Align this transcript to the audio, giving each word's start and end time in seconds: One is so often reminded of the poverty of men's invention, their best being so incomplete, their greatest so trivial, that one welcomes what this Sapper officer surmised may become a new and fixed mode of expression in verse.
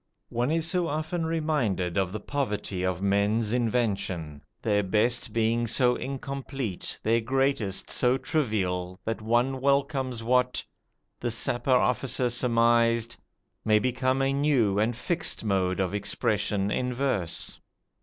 One 0.29 0.49
is 0.49 0.65
so 0.67 0.87
often 0.87 1.27
reminded 1.27 1.95
of 1.95 2.11
the 2.11 2.19
poverty 2.19 2.81
of 2.83 3.03
men's 3.03 3.53
invention, 3.53 4.41
their 4.59 4.81
best 4.81 5.31
being 5.31 5.67
so 5.67 5.93
incomplete, 5.95 6.99
their 7.03 7.21
greatest 7.21 7.91
so 7.91 8.17
trivial, 8.17 8.99
that 9.05 9.21
one 9.21 9.61
welcomes 9.61 10.23
what 10.23 10.65
this 11.19 11.35
Sapper 11.35 11.75
officer 11.77 12.31
surmised 12.31 13.17
may 13.63 13.77
become 13.77 14.23
a 14.23 14.33
new 14.33 14.79
and 14.79 14.95
fixed 14.95 15.43
mode 15.43 15.79
of 15.79 15.93
expression 15.93 16.71
in 16.71 16.91
verse. 16.95 17.59